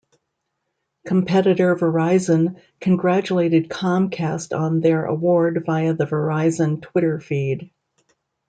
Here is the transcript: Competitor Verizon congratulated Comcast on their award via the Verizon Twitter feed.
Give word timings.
Competitor 1.05 1.75
Verizon 1.75 2.59
congratulated 2.79 3.69
Comcast 3.69 4.51
on 4.51 4.79
their 4.79 5.05
award 5.05 5.61
via 5.67 5.93
the 5.93 6.05
Verizon 6.07 6.81
Twitter 6.81 7.19
feed. 7.19 7.69